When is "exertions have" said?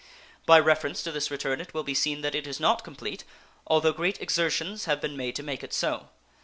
4.19-4.99